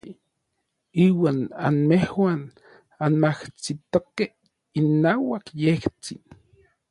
[1.05, 2.41] Iuan anmejuan
[3.07, 4.31] anmajsitokej
[4.81, 6.21] inauak yejtsin.